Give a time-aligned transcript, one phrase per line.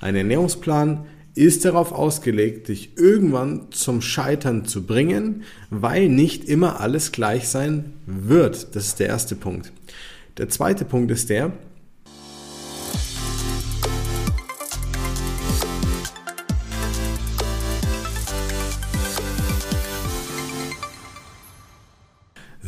[0.00, 7.12] Ein Ernährungsplan ist darauf ausgelegt, dich irgendwann zum Scheitern zu bringen, weil nicht immer alles
[7.12, 8.74] gleich sein wird.
[8.74, 9.72] Das ist der erste Punkt.
[10.36, 11.52] Der zweite Punkt ist der,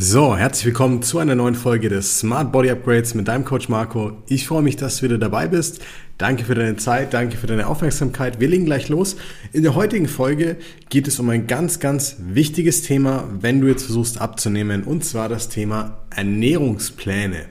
[0.02, 4.12] So, herzlich willkommen zu einer neuen Folge des Smart Body Upgrades mit deinem Coach Marco.
[4.28, 5.82] Ich freue mich, dass du wieder dabei bist.
[6.16, 8.40] Danke für deine Zeit, danke für deine Aufmerksamkeit.
[8.40, 9.16] Wir legen gleich los.
[9.52, 10.56] In der heutigen Folge
[10.88, 15.28] geht es um ein ganz, ganz wichtiges Thema, wenn du jetzt versuchst abzunehmen, und zwar
[15.28, 17.44] das Thema Ernährungspläne.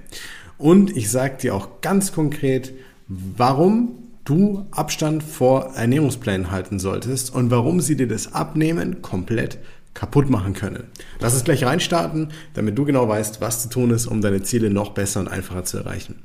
[0.58, 2.74] Und ich sage dir auch ganz konkret,
[3.08, 3.92] warum
[4.24, 9.60] du Abstand vor Ernährungsplänen halten solltest und warum sie dir das Abnehmen komplett
[9.94, 10.86] kaputt machen können.
[11.20, 14.70] Lass uns gleich reinstarten, damit du genau weißt, was zu tun ist, um deine Ziele
[14.70, 16.16] noch besser und einfacher zu erreichen.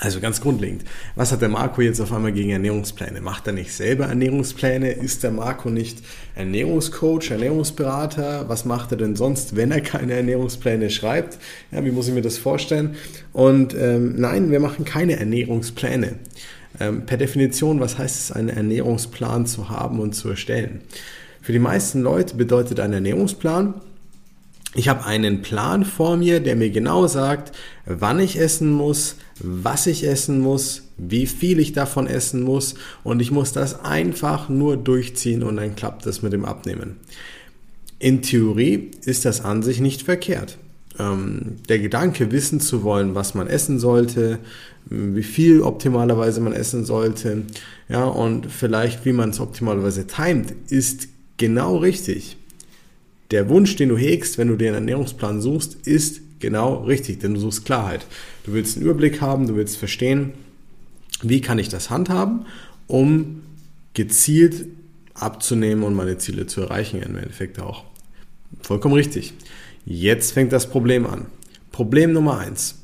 [0.00, 3.20] Also ganz grundlegend, was hat der Marco jetzt auf einmal gegen Ernährungspläne?
[3.20, 4.92] Macht er nicht selber Ernährungspläne?
[4.92, 5.98] Ist der Marco nicht
[6.36, 8.48] Ernährungscoach, Ernährungsberater?
[8.48, 11.38] Was macht er denn sonst, wenn er keine Ernährungspläne schreibt?
[11.70, 12.94] Ja, wie muss ich mir das vorstellen?
[13.34, 16.14] Und ähm, nein, wir machen keine Ernährungspläne.
[16.78, 20.80] Ähm, per Definition, was heißt es, einen Ernährungsplan zu haben und zu erstellen?
[21.42, 23.74] Für die meisten Leute bedeutet ein Ernährungsplan,
[24.74, 29.88] ich habe einen Plan vor mir, der mir genau sagt, wann ich essen muss, was
[29.88, 34.76] ich essen muss, wie viel ich davon essen muss und ich muss das einfach nur
[34.76, 36.98] durchziehen und dann klappt das mit dem Abnehmen.
[37.98, 40.56] In Theorie ist das an sich nicht verkehrt.
[41.00, 44.38] Ähm, der Gedanke, wissen zu wollen, was man essen sollte,
[44.86, 47.42] wie viel optimalerweise man essen sollte,
[47.88, 51.08] ja, und vielleicht wie man es optimalerweise timet, ist
[51.40, 52.36] genau richtig.
[53.32, 57.34] Der Wunsch, den du hegst, wenn du dir einen Ernährungsplan suchst, ist genau richtig, denn
[57.34, 58.06] du suchst Klarheit.
[58.44, 60.34] Du willst einen Überblick haben, du willst verstehen,
[61.22, 62.46] wie kann ich das handhaben,
[62.86, 63.42] um
[63.94, 64.66] gezielt
[65.14, 67.84] abzunehmen und meine Ziele zu erreichen im Endeffekt auch.
[68.62, 69.32] Vollkommen richtig.
[69.86, 71.26] Jetzt fängt das Problem an.
[71.72, 72.82] Problem Nummer eins: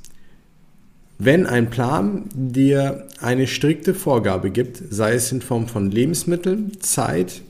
[1.18, 7.42] Wenn ein Plan dir eine strikte Vorgabe gibt, sei es in Form von Lebensmitteln, Zeit,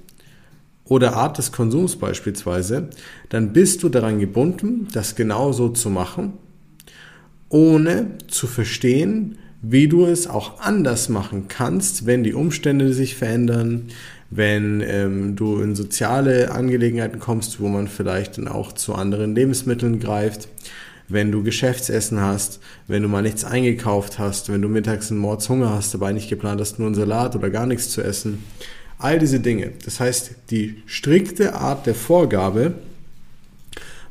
[0.88, 2.88] oder Art des Konsums beispielsweise,
[3.28, 6.34] dann bist du daran gebunden, das genauso zu machen,
[7.48, 13.88] ohne zu verstehen, wie du es auch anders machen kannst, wenn die Umstände sich verändern,
[14.30, 19.98] wenn ähm, du in soziale Angelegenheiten kommst, wo man vielleicht dann auch zu anderen Lebensmitteln
[19.98, 20.48] greift,
[21.08, 25.70] wenn du Geschäftsessen hast, wenn du mal nichts eingekauft hast, wenn du mittags einen Mordshunger
[25.70, 28.44] hast, dabei nicht geplant hast, nur einen Salat oder gar nichts zu essen,
[28.98, 29.72] All diese Dinge.
[29.84, 32.74] Das heißt, die strikte Art der Vorgabe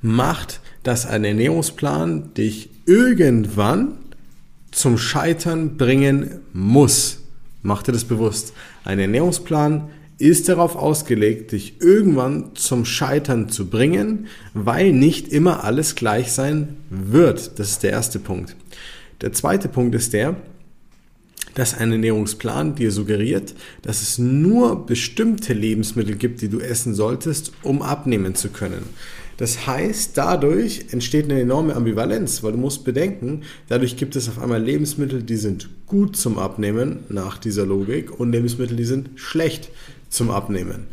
[0.02, 3.98] macht, dass ein Ernährungsplan dich irgendwann
[4.72, 7.20] zum Scheitern bringen muss.
[7.64, 8.54] Mach dir das bewusst.
[8.84, 15.96] Ein Ernährungsplan ist darauf ausgelegt, dich irgendwann zum Scheitern zu bringen, weil nicht immer alles
[15.96, 17.60] gleich sein wird.
[17.60, 18.56] Das ist der erste Punkt.
[19.22, 20.36] Der zweite Punkt ist der,
[21.56, 27.52] dass ein Ernährungsplan dir suggeriert, dass es nur bestimmte Lebensmittel gibt, die du essen solltest,
[27.64, 28.84] um abnehmen zu können.
[29.38, 34.42] Das heißt, dadurch entsteht eine enorme Ambivalenz, weil du musst bedenken, dadurch gibt es auf
[34.42, 39.70] einmal Lebensmittel, die sind gut zum Abnehmen nach dieser Logik und Lebensmittel, die sind schlecht
[40.10, 40.88] zum Abnehmen.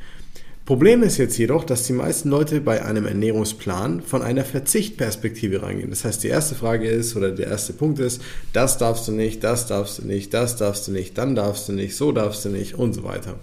[0.65, 5.91] Problem ist jetzt jedoch, dass die meisten Leute bei einem Ernährungsplan von einer Verzichtperspektive reingehen.
[5.91, 9.43] Das heißt, die erste Frage ist oder der erste Punkt ist, das darfst du nicht,
[9.43, 12.49] das darfst du nicht, das darfst du nicht, dann darfst du nicht, so darfst du
[12.49, 13.35] nicht und so weiter.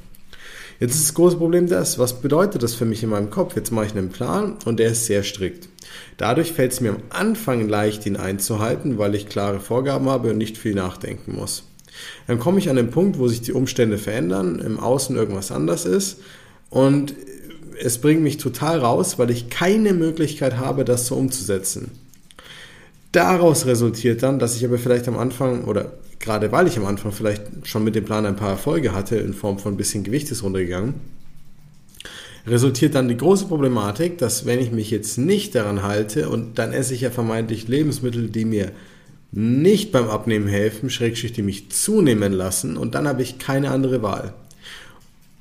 [0.80, 3.54] Jetzt ist das große Problem das, was bedeutet das für mich in meinem Kopf?
[3.58, 5.68] Jetzt mache ich einen Plan und der ist sehr strikt.
[6.16, 10.38] Dadurch fällt es mir am Anfang leicht, ihn einzuhalten, weil ich klare Vorgaben habe und
[10.38, 11.64] nicht viel nachdenken muss.
[12.28, 15.84] Dann komme ich an den Punkt, wo sich die Umstände verändern, im Außen irgendwas anders
[15.84, 16.20] ist
[16.70, 17.16] und
[17.82, 21.92] es bringt mich total raus, weil ich keine Möglichkeit habe, das so umzusetzen.
[23.12, 27.12] Daraus resultiert dann, dass ich aber vielleicht am Anfang oder gerade weil ich am Anfang
[27.12, 30.30] vielleicht schon mit dem Plan ein paar Erfolge hatte, in Form von ein bisschen Gewicht
[30.30, 30.96] ist runtergegangen,
[32.46, 36.74] resultiert dann die große Problematik, dass wenn ich mich jetzt nicht daran halte und dann
[36.74, 38.72] esse ich ja vermeintlich Lebensmittel, die mir
[39.32, 44.02] nicht beim Abnehmen helfen, Schrägstrich, die mich zunehmen lassen und dann habe ich keine andere
[44.02, 44.34] Wahl.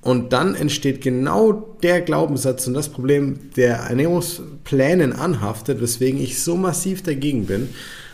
[0.00, 6.56] Und dann entsteht genau der Glaubenssatz und das Problem, der Ernährungsplänen anhaftet, weswegen ich so
[6.56, 7.68] massiv dagegen bin.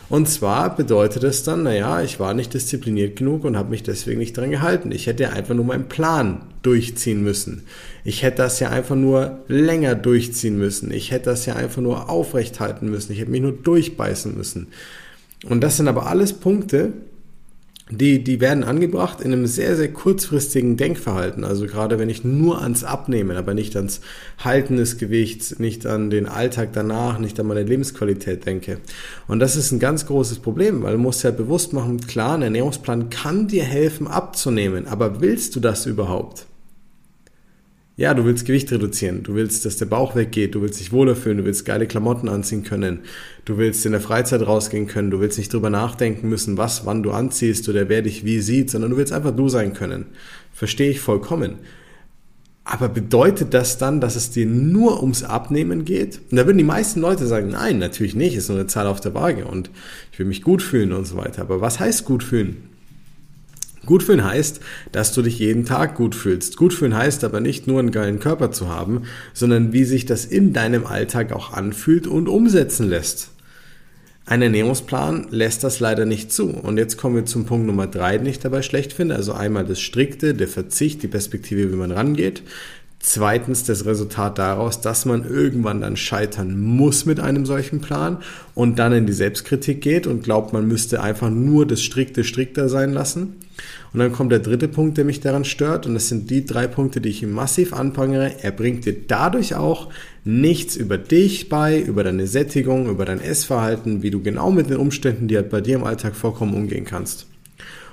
[0.08, 4.18] Und zwar bedeutet es dann, naja, ich war nicht diszipliniert genug und habe mich deswegen
[4.18, 4.92] nicht dran gehalten.
[4.92, 7.64] Ich hätte einfach nur meinen Plan durchziehen müssen.
[8.04, 10.90] Ich hätte das ja einfach nur länger durchziehen müssen.
[10.90, 13.12] Ich hätte das ja einfach nur aufrecht halten müssen.
[13.12, 14.68] Ich hätte mich nur durchbeißen müssen.
[15.48, 16.92] Und das sind aber alles Punkte,
[17.90, 21.44] die, die werden angebracht in einem sehr, sehr kurzfristigen Denkverhalten.
[21.44, 24.00] Also gerade wenn ich nur ans Abnehmen, aber nicht ans
[24.38, 28.78] Halten des Gewichts, nicht an den Alltag danach, nicht an meine Lebensqualität denke.
[29.28, 32.42] Und das ist ein ganz großes Problem, weil du musst ja bewusst machen, klar, ein
[32.42, 36.46] Ernährungsplan kann dir helfen abzunehmen, aber willst du das überhaupt?
[37.96, 41.14] Ja, du willst Gewicht reduzieren, du willst, dass der Bauch weggeht, du willst dich wohler
[41.14, 43.00] fühlen, du willst geile Klamotten anziehen können,
[43.44, 47.04] du willst in der Freizeit rausgehen können, du willst nicht drüber nachdenken müssen, was, wann
[47.04, 50.06] du anziehst oder wer dich wie sieht, sondern du willst einfach du sein können.
[50.52, 51.58] Verstehe ich vollkommen.
[52.64, 56.20] Aber bedeutet das dann, dass es dir nur ums Abnehmen geht?
[56.30, 59.00] Und da würden die meisten Leute sagen, nein, natürlich nicht, ist nur eine Zahl auf
[59.00, 59.70] der Waage und
[60.10, 61.42] ich will mich gut fühlen und so weiter.
[61.42, 62.73] Aber was heißt gut fühlen?
[63.86, 64.60] Gut fühlen heißt,
[64.92, 66.56] dass du dich jeden Tag gut fühlst.
[66.56, 69.02] Gut fühlen heißt aber nicht nur einen geilen Körper zu haben,
[69.32, 73.30] sondern wie sich das in deinem Alltag auch anfühlt und umsetzen lässt.
[74.26, 76.48] Ein Ernährungsplan lässt das leider nicht zu.
[76.48, 79.16] Und jetzt kommen wir zum Punkt Nummer drei, den ich dabei schlecht finde.
[79.16, 82.42] Also einmal das Strikte, der Verzicht, die Perspektive, wie man rangeht.
[83.06, 88.16] Zweitens das Resultat daraus, dass man irgendwann dann scheitern muss mit einem solchen Plan
[88.54, 92.70] und dann in die Selbstkritik geht und glaubt, man müsste einfach nur das Strikte strikter
[92.70, 93.34] sein lassen.
[93.92, 96.66] Und dann kommt der dritte Punkt, der mich daran stört und das sind die drei
[96.66, 98.36] Punkte, die ich ihm massiv anprangere.
[98.40, 99.90] Er bringt dir dadurch auch
[100.24, 104.78] nichts über dich bei, über deine Sättigung, über dein Essverhalten, wie du genau mit den
[104.78, 107.26] Umständen, die halt bei dir im Alltag vorkommen, umgehen kannst.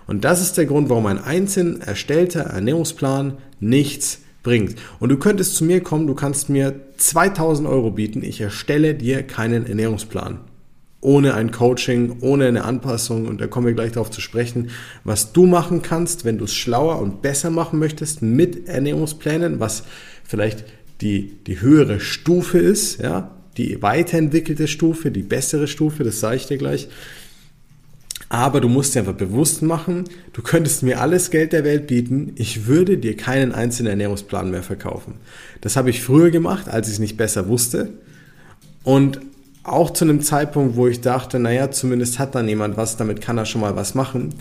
[0.08, 4.76] Und das ist der Grund, warum ein einzeln erstellter Ernährungsplan nichts bringt.
[5.00, 9.24] Und du könntest zu mir kommen, du kannst mir 2000 Euro bieten, ich erstelle dir
[9.24, 10.40] keinen Ernährungsplan.
[11.04, 14.70] Ohne ein Coaching, ohne eine Anpassung und da kommen wir gleich darauf zu sprechen,
[15.04, 19.84] was du machen kannst, wenn du es schlauer und besser machen möchtest mit Ernährungsplänen, was
[20.24, 20.64] vielleicht
[21.02, 26.46] die, die höhere Stufe ist, ja, die weiterentwickelte Stufe, die bessere Stufe, das sage ich
[26.46, 26.88] dir gleich.
[28.32, 32.32] Aber du musst dir einfach bewusst machen, du könntest mir alles Geld der Welt bieten,
[32.38, 35.16] ich würde dir keinen einzelnen Ernährungsplan mehr verkaufen.
[35.60, 37.90] Das habe ich früher gemacht, als ich es nicht besser wusste.
[38.86, 39.20] Und
[39.64, 43.38] auch zu einem Zeitpunkt, wo ich dachte, naja, zumindest hat dann jemand was, damit kann
[43.38, 44.34] er schon mal was machen.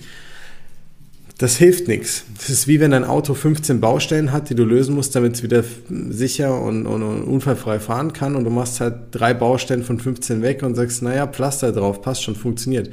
[1.39, 2.27] Das hilft nichts.
[2.37, 5.43] Das ist wie wenn dein Auto 15 Baustellen hat, die du lösen musst, damit es
[5.43, 5.65] wieder
[6.11, 8.37] sicher und, und, und, unfallfrei fahren kann.
[8.37, 12.23] Und du machst halt drei Baustellen von 15 weg und sagst, naja, Pflaster drauf, passt
[12.23, 12.91] schon, funktioniert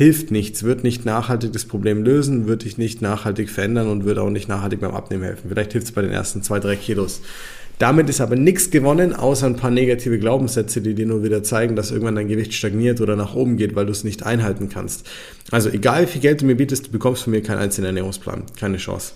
[0.00, 4.16] hilft nichts, wird nicht nachhaltig das Problem lösen, wird dich nicht nachhaltig verändern und wird
[4.16, 5.50] auch nicht nachhaltig beim Abnehmen helfen.
[5.50, 7.20] Vielleicht hilft es bei den ersten zwei, drei Kilos.
[7.78, 11.76] Damit ist aber nichts gewonnen, außer ein paar negative Glaubenssätze, die dir nur wieder zeigen,
[11.76, 15.06] dass irgendwann dein Gewicht stagniert oder nach oben geht, weil du es nicht einhalten kannst.
[15.50, 18.44] Also egal wie viel Geld du mir bietest, du bekommst von mir keinen einzelnen Ernährungsplan.
[18.58, 19.12] Keine Chance.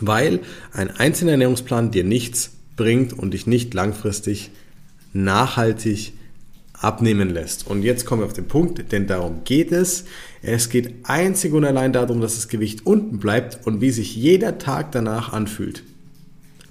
[0.00, 0.40] Weil
[0.72, 4.50] ein einzelner Ernährungsplan dir nichts bringt und dich nicht langfristig
[5.12, 6.14] nachhaltig
[6.80, 7.66] abnehmen lässt.
[7.66, 10.04] Und jetzt kommen wir auf den Punkt, denn darum geht es.
[10.42, 14.58] Es geht einzig und allein darum, dass das Gewicht unten bleibt und wie sich jeder
[14.58, 15.82] Tag danach anfühlt.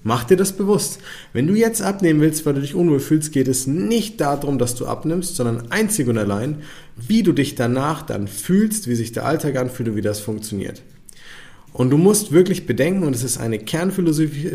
[0.03, 0.99] Mach dir das bewusst.
[1.33, 4.75] Wenn du jetzt abnehmen willst, weil du dich unwohl fühlst, geht es nicht darum, dass
[4.75, 6.61] du abnimmst, sondern einzig und allein,
[6.95, 10.81] wie du dich danach dann fühlst, wie sich der Alltag anfühlt und wie das funktioniert.
[11.73, 14.47] Und du musst wirklich bedenken, und es ist eine Kernphilosophie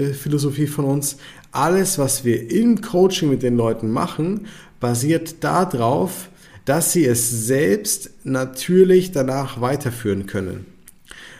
[0.65, 1.19] äh, von uns,
[1.53, 4.47] alles, was wir im Coaching mit den Leuten machen,
[4.83, 6.29] basiert darauf,
[6.67, 10.67] dass sie es selbst natürlich danach weiterführen können.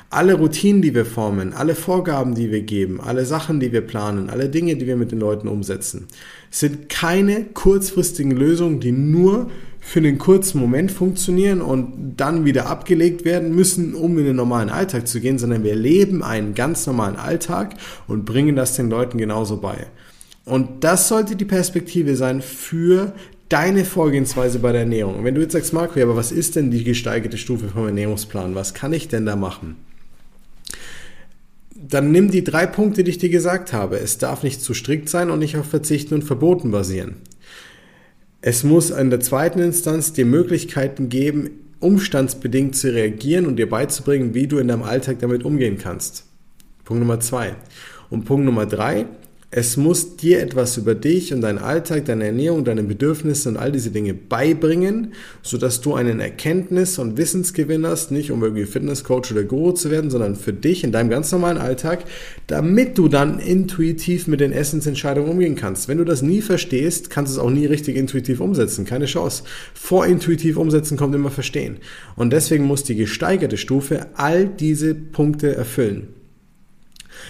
[0.09, 4.31] Alle Routinen, die wir formen, alle Vorgaben, die wir geben, alle Sachen, die wir planen,
[4.31, 6.07] alle Dinge, die wir mit den Leuten umsetzen,
[6.51, 13.25] sind keine kurzfristigen Lösungen, die nur für einen kurzen Moment funktionieren und dann wieder abgelegt
[13.25, 17.17] werden müssen, um in den normalen Alltag zu gehen, sondern wir leben einen ganz normalen
[17.17, 17.75] Alltag
[18.07, 19.89] und bringen das den Leuten genauso bei.
[20.45, 23.15] Und das sollte die Perspektive sein für
[23.53, 25.25] deine Vorgehensweise bei der Ernährung.
[25.25, 28.55] wenn du jetzt sagst, Marco, aber was ist denn die gesteigerte Stufe vom Ernährungsplan?
[28.55, 29.77] Was kann ich denn da machen?
[31.77, 33.99] Dann nimm die drei Punkte, die ich dir gesagt habe.
[33.99, 37.17] Es darf nicht zu strikt sein und nicht auf Verzichten und Verboten basieren.
[38.41, 44.33] Es muss in der zweiten Instanz dir Möglichkeiten geben, umstandsbedingt zu reagieren und dir beizubringen,
[44.35, 46.25] wie du in deinem Alltag damit umgehen kannst.
[46.85, 47.55] Punkt Nummer zwei.
[48.09, 49.07] Und Punkt Nummer drei,
[49.55, 53.71] es muss dir etwas über dich und deinen Alltag, deine Ernährung, deine Bedürfnisse und all
[53.71, 59.45] diese Dinge beibringen, sodass du einen Erkenntnis- und Wissensgewinn hast, nicht um irgendwie Fitnesscoach oder
[59.45, 62.05] Guru zu werden, sondern für dich in deinem ganz normalen Alltag,
[62.47, 65.87] damit du dann intuitiv mit den Essensentscheidungen umgehen kannst.
[65.87, 68.87] Wenn du das nie verstehst, kannst du es auch nie richtig intuitiv umsetzen.
[68.87, 69.43] Keine Chance.
[69.75, 71.77] Vor intuitiv umsetzen kommt immer verstehen.
[72.17, 76.22] Und deswegen muss die gesteigerte Stufe all diese Punkte erfüllen.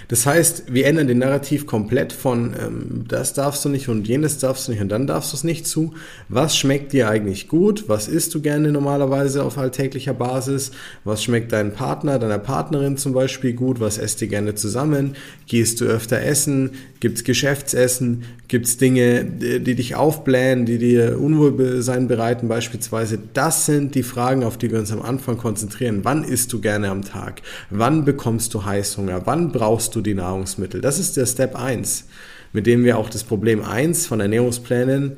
[0.08, 4.38] Das heißt, wir ändern den Narrativ komplett von ähm, das darfst du nicht und jenes
[4.38, 5.94] darfst du nicht und dann darfst du es nicht zu.
[6.28, 7.84] Was schmeckt dir eigentlich gut?
[7.88, 10.72] Was isst du gerne normalerweise auf alltäglicher Basis?
[11.04, 13.80] Was schmeckt deinem Partner, deiner Partnerin zum Beispiel gut?
[13.80, 15.16] Was esst ihr gerne zusammen?
[15.46, 16.72] Gehst du öfter essen?
[17.00, 18.22] Gibt's Geschäftsessen?
[18.46, 23.18] Gibt's Dinge, die, die dich aufblähen, die dir Unwohlsein bereiten beispielsweise?
[23.34, 26.00] Das sind die Fragen, auf die wir uns am Anfang konzentrieren.
[26.04, 27.42] Wann isst du gerne am Tag?
[27.70, 29.22] Wann bekommst du Heißhunger?
[29.24, 30.80] Wann brauchst du die Nahrungsmittel?
[30.80, 32.04] Das ist der Step 1,
[32.52, 35.16] mit dem wir auch das Problem 1 von Ernährungsplänen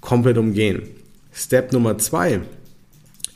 [0.00, 0.82] komplett umgehen.
[1.32, 2.40] Step Nummer 2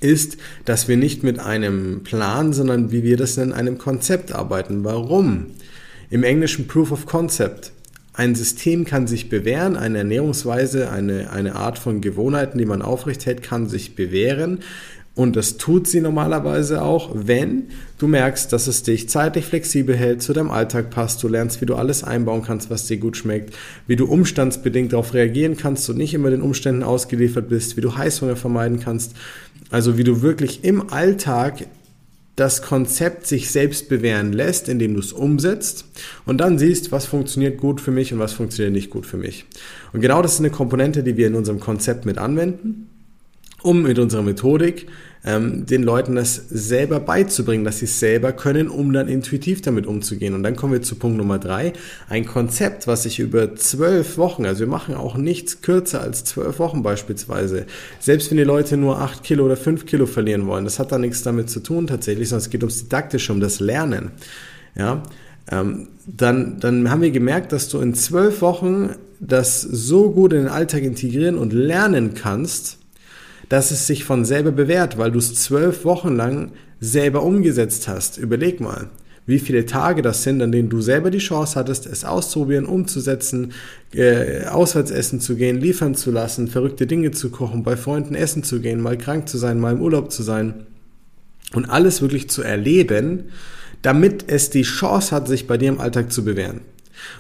[0.01, 4.85] ist, dass wir nicht mit einem Plan, sondern wie wir das nennen, einem Konzept arbeiten.
[4.85, 5.47] Warum?
[6.11, 7.73] Im Englischen Proof of Concept.
[8.13, 13.43] Ein System kann sich bewähren, eine Ernährungsweise, eine, eine Art von Gewohnheiten, die man aufrechthält,
[13.43, 14.61] kann sich bewähren.
[15.15, 17.69] Und das tut sie normalerweise auch, wenn
[17.99, 21.67] du merkst, dass es dich zeitlich flexibel hält, zu deinem Alltag passt, du lernst, wie
[21.67, 23.55] du alles einbauen kannst, was dir gut schmeckt,
[23.87, 27.97] wie du umstandsbedingt darauf reagieren kannst und nicht immer den Umständen ausgeliefert bist, wie du
[27.97, 29.15] Heißhunger vermeiden kannst.
[29.71, 31.67] Also wie du wirklich im Alltag
[32.37, 35.85] das Konzept sich selbst bewähren lässt, indem du es umsetzt
[36.27, 39.45] und dann siehst, was funktioniert gut für mich und was funktioniert nicht gut für mich.
[39.93, 42.89] Und genau das ist eine Komponente, die wir in unserem Konzept mit anwenden,
[43.65, 44.87] um mit unserer Methodik
[45.25, 49.87] ähm, den Leuten das selber beizubringen, dass sie es selber können, um dann intuitiv damit
[49.87, 50.35] umzugehen.
[50.35, 51.73] Und dann kommen wir zu Punkt Nummer drei.
[52.09, 56.59] Ein Konzept, was sich über zwölf Wochen, also wir machen auch nichts kürzer als zwölf
[56.59, 57.65] Wochen beispielsweise.
[58.01, 60.99] Selbst wenn die Leute nur acht Kilo oder fünf Kilo verlieren wollen, das hat da
[60.99, 64.11] nichts damit zu tun tatsächlich, sondern es geht ums Didaktische, um das Lernen.
[64.77, 65.03] Ja,
[65.51, 68.91] ähm, dann, dann haben wir gemerkt, dass du in zwölf Wochen
[69.21, 72.79] das so gut in den Alltag integrieren und lernen kannst,
[73.49, 78.19] dass es sich von selber bewährt, weil du es zwölf Wochen lang selber umgesetzt hast.
[78.19, 78.89] Überleg mal,
[79.27, 83.53] wie viele Tage das sind, an denen du selber die Chance hattest, es auszuprobieren, umzusetzen,
[83.95, 88.43] äh, auswärts essen zu gehen, liefern zu lassen, verrückte Dinge zu kochen, bei Freunden essen
[88.43, 90.67] zu gehen, mal krank zu sein, mal im Urlaub zu sein
[91.55, 93.25] und alles wirklich zu erleben,
[93.81, 96.61] damit es die Chance hat, sich bei dir im Alltag zu bewähren.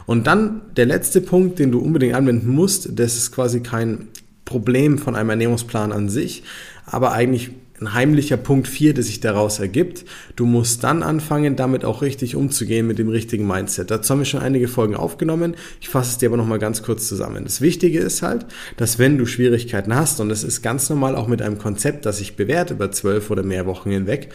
[0.06, 4.08] Und dann der letzte Punkt, den du unbedingt anwenden musst, das ist quasi kein
[4.44, 6.42] Problem von einem Ernährungsplan an sich,
[6.86, 10.04] aber eigentlich ein heimlicher Punkt 4, der sich daraus ergibt.
[10.36, 13.90] Du musst dann anfangen, damit auch richtig umzugehen mit dem richtigen Mindset.
[13.90, 15.54] Dazu haben wir schon einige Folgen aufgenommen.
[15.80, 17.44] Ich fasse es dir aber nochmal ganz kurz zusammen.
[17.44, 18.46] Das Wichtige ist halt,
[18.76, 22.18] dass wenn du Schwierigkeiten hast, und das ist ganz normal auch mit einem Konzept, das
[22.18, 24.30] sich bewährt über zwölf oder mehr Wochen hinweg,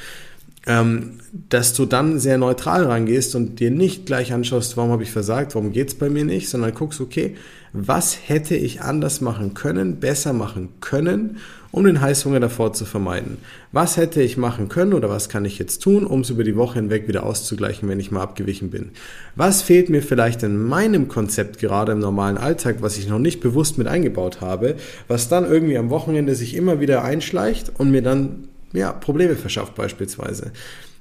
[0.68, 5.12] ähm, dass du dann sehr neutral rangehst und dir nicht gleich anschaust, warum habe ich
[5.12, 7.36] versagt, warum geht's bei mir nicht, sondern guckst, okay,
[7.72, 11.38] was hätte ich anders machen können, besser machen können,
[11.72, 13.38] um den Heißhunger davor zu vermeiden?
[13.72, 16.56] Was hätte ich machen können oder was kann ich jetzt tun, um es über die
[16.56, 18.90] Woche hinweg wieder auszugleichen, wenn ich mal abgewichen bin?
[19.36, 23.40] Was fehlt mir vielleicht in meinem Konzept gerade im normalen Alltag, was ich noch nicht
[23.40, 24.76] bewusst mit eingebaut habe,
[25.08, 29.76] was dann irgendwie am Wochenende sich immer wieder einschleicht und mir dann ja, Probleme verschafft
[29.76, 30.52] beispielsweise.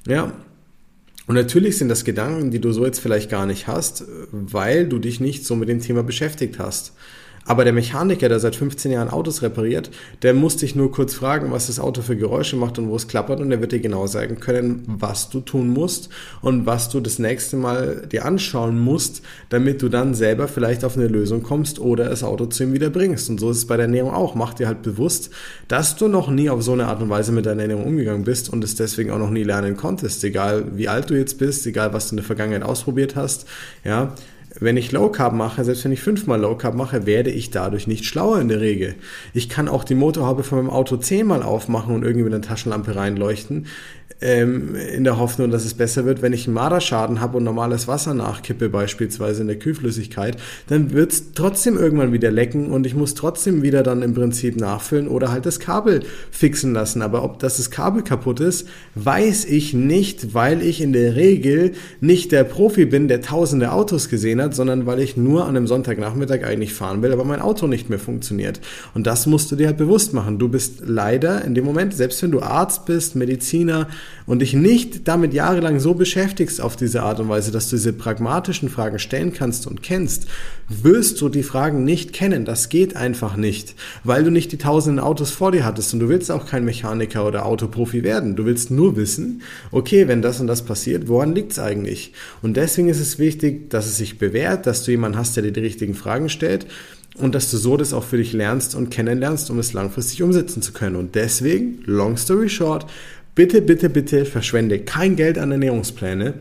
[0.06, 0.32] Ja,
[1.26, 4.98] und natürlich sind das Gedanken, die du so jetzt vielleicht gar nicht hast, weil du
[4.98, 6.94] dich nicht so mit dem Thema beschäftigt hast.
[7.48, 9.90] Aber der Mechaniker, der seit 15 Jahren Autos repariert,
[10.20, 13.08] der muss dich nur kurz fragen, was das Auto für Geräusche macht und wo es
[13.08, 16.10] klappert und der wird dir genau sagen können, was du tun musst
[16.42, 20.98] und was du das nächste Mal dir anschauen musst, damit du dann selber vielleicht auf
[20.98, 23.30] eine Lösung kommst oder das Auto zu ihm wieder bringst.
[23.30, 24.34] Und so ist es bei der Ernährung auch.
[24.34, 25.30] Mach dir halt bewusst,
[25.68, 28.52] dass du noch nie auf so eine Art und Weise mit deiner Ernährung umgegangen bist
[28.52, 31.94] und es deswegen auch noch nie lernen konntest, egal wie alt du jetzt bist, egal
[31.94, 33.46] was du in der Vergangenheit ausprobiert hast,
[33.84, 34.12] ja,
[34.60, 37.86] wenn ich Low Carb mache, selbst wenn ich fünfmal Low Carb mache, werde ich dadurch
[37.86, 38.94] nicht schlauer in der Regel.
[39.34, 42.96] Ich kann auch die Motorhaube von meinem Auto zehnmal aufmachen und irgendwie mit einer Taschenlampe
[42.96, 43.66] reinleuchten
[44.20, 46.22] ähm, in der Hoffnung, dass es besser wird.
[46.22, 50.36] Wenn ich einen Marderschaden habe und normales Wasser nachkippe, beispielsweise in der Kühlflüssigkeit,
[50.66, 54.56] dann wird es trotzdem irgendwann wieder lecken und ich muss trotzdem wieder dann im Prinzip
[54.56, 57.02] nachfüllen oder halt das Kabel fixen lassen.
[57.02, 61.72] Aber ob das, das Kabel kaputt ist, weiß ich nicht, weil ich in der Regel
[62.00, 65.68] nicht der Profi bin, der tausende Autos gesehen hat, sondern weil ich nur an einem
[65.68, 68.60] Sonntagnachmittag eigentlich fahren will, aber mein Auto nicht mehr funktioniert.
[68.94, 70.38] Und das musst du dir halt bewusst machen.
[70.38, 73.86] Du bist leider in dem Moment, selbst wenn du Arzt bist, Mediziner,
[74.26, 77.92] und dich nicht damit jahrelang so beschäftigst auf diese Art und Weise, dass du diese
[77.92, 80.26] pragmatischen Fragen stellen kannst und kennst,
[80.68, 82.44] wirst du die Fragen nicht kennen.
[82.44, 83.74] Das geht einfach nicht,
[84.04, 87.26] weil du nicht die tausenden Autos vor dir hattest und du willst auch kein Mechaniker
[87.26, 88.36] oder Autoprofi werden.
[88.36, 92.12] Du willst nur wissen, okay, wenn das und das passiert, woran liegt es eigentlich?
[92.42, 95.52] Und deswegen ist es wichtig, dass es sich bewährt, dass du jemanden hast, der dir
[95.52, 96.66] die richtigen Fragen stellt
[97.18, 100.62] und dass du so das auch für dich lernst und kennenlernst, um es langfristig umsetzen
[100.62, 100.96] zu können.
[100.96, 102.86] Und deswegen, long story short,
[103.38, 106.34] Bitte, bitte, bitte verschwende kein Geld an Ernährungspläne,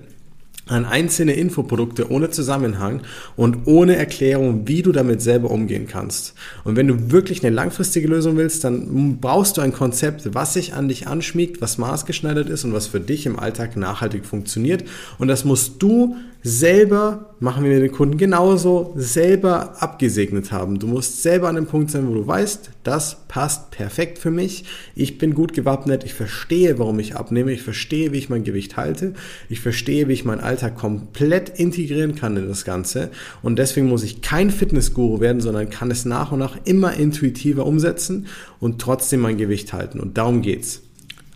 [0.68, 3.02] an einzelne Infoprodukte ohne Zusammenhang
[3.36, 6.34] und ohne Erklärung, wie du damit selber umgehen kannst.
[6.64, 10.74] Und wenn du wirklich eine langfristige Lösung willst, dann brauchst du ein Konzept, was sich
[10.74, 14.84] an dich anschmiegt, was maßgeschneidert ist und was für dich im Alltag nachhaltig funktioniert.
[15.18, 20.80] Und das musst du selber, machen wir den Kunden genauso, selber abgesegnet haben.
[20.80, 24.64] Du musst selber an dem Punkt sein, wo du weißt, das passt perfekt für mich.
[24.96, 26.04] Ich bin gut gewappnet.
[26.06, 27.52] Ich verstehe, warum ich abnehme.
[27.52, 29.14] Ich verstehe, wie ich mein Gewicht halte.
[29.50, 33.12] Ich verstehe, wie ich meinen Alltag komplett integrieren kann in das Ganze.
[33.44, 37.68] Und deswegen muss ich kein Fitnessguru werden, sondern kann es nach und nach immer intuitiver
[37.68, 38.26] umsetzen
[38.60, 40.00] und trotzdem mein Gewicht halten.
[40.00, 40.82] Und darum geht's.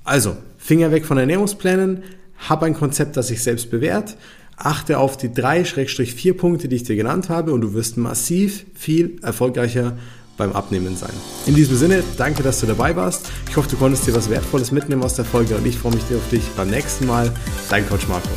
[0.03, 2.01] Also, Finger weg von Ernährungsplänen.
[2.49, 4.17] Hab ein Konzept, das sich selbst bewährt
[4.63, 7.97] achte auf die drei Schrägstrich vier Punkte, die ich dir genannt habe und du wirst
[7.97, 9.97] massiv viel erfolgreicher
[10.37, 11.09] beim Abnehmen sein.
[11.47, 13.25] In diesem Sinne, danke, dass du dabei warst.
[13.49, 16.03] Ich hoffe, du konntest dir was Wertvolles mitnehmen aus der Folge und ich freue mich
[16.03, 17.31] auf dich beim nächsten Mal.
[17.71, 18.29] Dein Coach Marco.